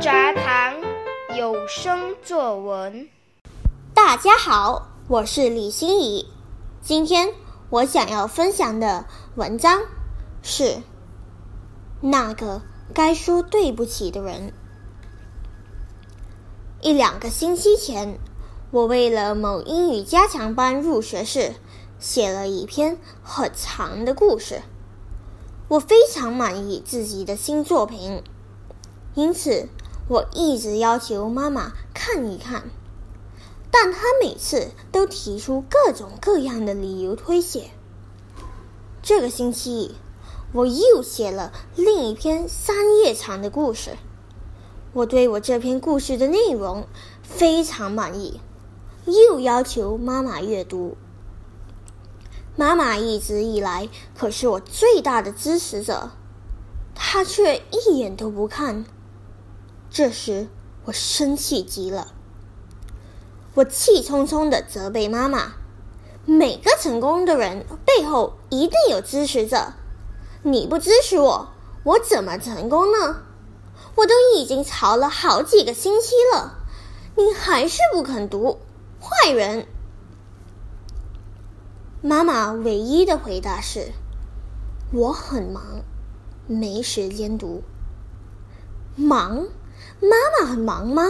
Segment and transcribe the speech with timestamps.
[0.00, 0.76] 杂谈
[1.36, 3.06] 有声作文。
[3.92, 6.26] 大家好，我是李欣怡。
[6.80, 7.34] 今天
[7.68, 9.04] 我想要分享的
[9.34, 9.82] 文章
[10.40, 10.64] 是
[12.00, 12.62] 《那个
[12.94, 14.48] 该说对不起的人》。
[16.80, 18.18] 一两个星期前，
[18.70, 21.56] 我为了某英语加强班入学试，
[21.98, 24.62] 写了一篇很长的故事。
[25.68, 28.22] 我非常满意自己的新作品，
[29.14, 29.68] 因此
[30.10, 32.64] 我一直要求妈妈看一看，
[33.70, 37.70] 但她每次都提出各种各样的理由推卸。
[39.00, 39.94] 这个星期，
[40.52, 43.92] 我又写了另一篇三页长的故事。
[44.92, 46.88] 我对我这篇故事的内容
[47.22, 48.40] 非常满意，
[49.06, 50.96] 又要求妈妈阅读。
[52.56, 56.10] 妈妈一直以来可是我最大的支持者，
[56.96, 58.84] 她却一眼都不看。
[59.92, 60.46] 这时
[60.84, 62.12] 我生气极了，
[63.54, 65.54] 我气冲冲的责备妈妈
[66.24, 69.72] ：“每个成功的人背后一定有支持者，
[70.44, 71.48] 你不支持我，
[71.82, 73.22] 我怎么成功呢？
[73.96, 76.54] 我都已经吵了好几个星期了，
[77.16, 78.60] 你还是不肯读，
[79.00, 79.66] 坏人！”
[82.00, 83.90] 妈妈唯一的回答是
[84.94, 85.82] ：“我很忙，
[86.46, 87.64] 没时间读。”
[88.94, 89.48] 忙？
[90.00, 91.02] 妈妈很忙吗？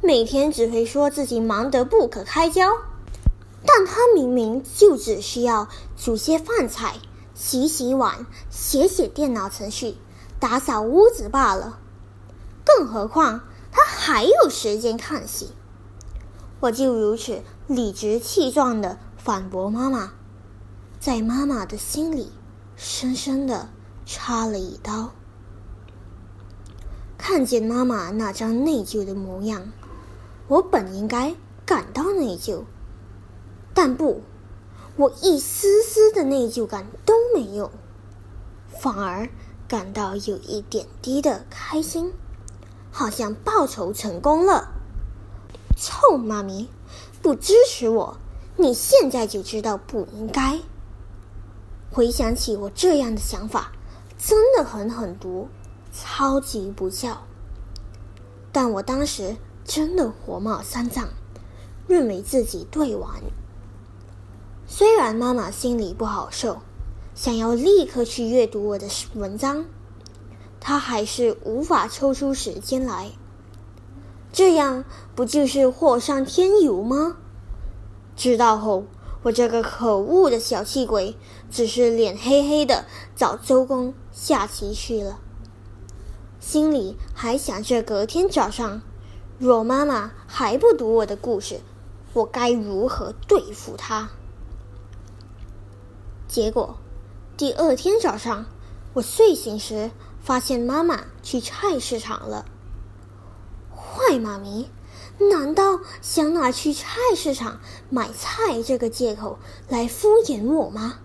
[0.00, 2.70] 每天只会说自己忙得不可开交，
[3.64, 6.96] 但她明明就只需要煮些饭菜、
[7.34, 9.96] 洗洗碗、写写电脑程序、
[10.38, 11.78] 打扫屋子罢了。
[12.64, 15.50] 更何况她还有时间看戏。
[16.60, 18.98] 我就如此理直气壮的。
[19.16, 20.12] 反驳妈妈，
[21.00, 22.30] 在妈妈的心里
[22.76, 23.70] 深深的
[24.04, 25.12] 插了一刀。
[27.26, 29.72] 看见妈妈那张内疚的模样，
[30.46, 32.64] 我本应该感到内疚，
[33.72, 34.20] 但不，
[34.96, 37.70] 我一丝丝的内疚感都没有，
[38.68, 39.30] 反而
[39.66, 42.12] 感到有一点滴的开心，
[42.90, 44.74] 好像报仇成功了。
[45.78, 46.68] 臭妈咪，
[47.22, 48.18] 不支持我！
[48.58, 50.60] 你现在就知道不应该。
[51.90, 53.72] 回想起我这样的想法，
[54.18, 55.48] 真的很狠毒，
[55.94, 57.22] 超级不孝。
[58.52, 61.08] 但我当时真的火冒三丈，
[61.86, 63.22] 认为自己对完。
[64.66, 66.58] 虽然妈妈心里不好受，
[67.14, 69.66] 想要立刻去阅读我的文章，
[70.58, 73.12] 她还是无法抽出时间来。
[74.32, 74.84] 这样
[75.14, 77.16] 不就是祸上添油吗？
[78.16, 78.84] 知道后，
[79.22, 81.16] 我这个可恶的小气鬼，
[81.50, 82.84] 只是脸黑黑的
[83.14, 85.20] 找周公下棋去了。
[86.44, 88.82] 心里还想着隔天早上，
[89.38, 91.60] 若妈妈还不读我的故事，
[92.12, 94.10] 我该如何对付她。
[96.28, 96.76] 结果，
[97.34, 98.44] 第二天早上，
[98.92, 99.90] 我睡醒时
[100.20, 102.44] 发现妈妈去菜市场了。
[103.74, 104.68] 坏妈咪！
[105.30, 109.38] 难道想拿去菜市场买菜这个借口
[109.70, 110.98] 来敷衍我吗？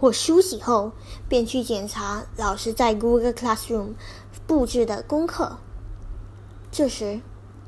[0.00, 0.90] 我梳洗后
[1.28, 3.94] 便去检查老师在 Google Classroom
[4.46, 5.58] 布置的功课。
[6.70, 7.20] 这时，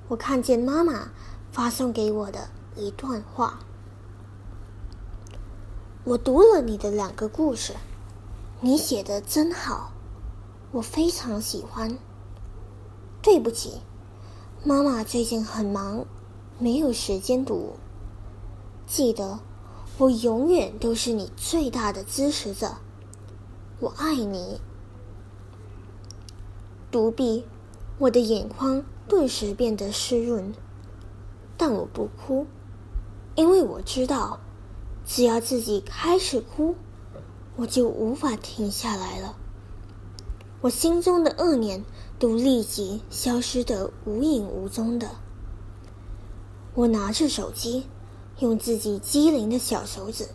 [0.09, 1.09] 我看见妈妈
[1.53, 3.61] 发送给我的一段话
[6.05, 7.75] ：“我读了你的两个故事，
[8.61, 9.93] 你写的真好，
[10.73, 11.97] 我非常喜欢。
[13.23, 13.81] 对不起。”
[14.67, 16.07] 妈妈最近很忙，
[16.59, 17.75] 没有时间读。
[18.87, 19.39] 记得，
[19.99, 22.77] 我永远都是你最大的支持者。
[23.81, 24.59] 我爱你。
[26.95, 27.45] 独臂，
[27.99, 30.55] 我的眼眶顿时变得湿润，
[31.57, 32.47] 但我不哭，
[33.35, 34.39] 因为我知道，
[35.05, 36.77] 只要自己开始哭，
[37.57, 39.35] 我就无法停下来了。
[40.61, 41.83] 我心中的恶念。
[42.17, 45.11] 都立即消失得无影无踪的。
[46.75, 47.89] 我拿着手机，
[48.39, 50.29] 用自己机灵的小手指，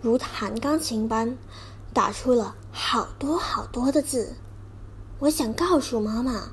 [0.00, 1.36] 如弹钢琴般
[1.92, 4.36] 打出了好多好多的字。
[5.20, 6.48] 我想告诉妈妈，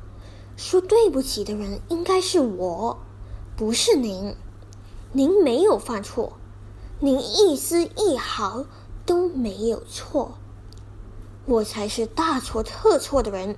[0.58, 3.00] 说对不起的人应该是我，
[3.56, 4.36] 不是您。
[5.14, 6.34] 您没有犯错，
[7.00, 8.66] 您一丝一毫
[9.06, 10.38] 都没有错，
[11.46, 13.58] 我才是大错特错的人。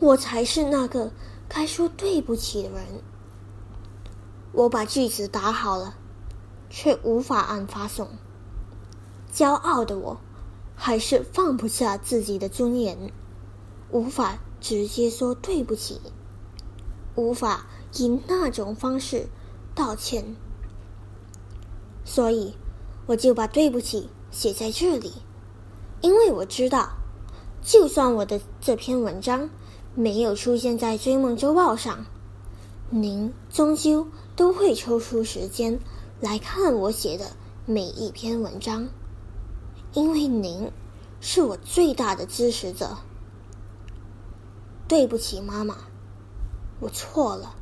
[0.00, 1.12] 我才是那个
[1.48, 2.82] 该说对不起的人。
[4.50, 5.94] 我把句子打好了，
[6.68, 8.08] 却无法按发送。
[9.32, 10.18] 骄傲的我，
[10.74, 13.12] 还是放不下自己的尊严，
[13.90, 16.00] 无法直接说对不起，
[17.14, 19.28] 无法以那种方式
[19.74, 20.36] 道歉，
[22.04, 22.54] 所以
[23.06, 25.12] 我就把对不起写在这里，
[26.00, 26.90] 因为我知道，
[27.62, 29.48] 就算我的这篇文章
[29.94, 32.06] 没有出现在《追梦周报》上，
[32.90, 35.78] 您终究都会抽出时间
[36.20, 38.88] 来看我写的每一篇文章，
[39.94, 40.70] 因为您
[41.20, 42.98] 是我最大的支持者。
[44.88, 45.76] 对不起，妈妈，
[46.80, 47.54] 我错了。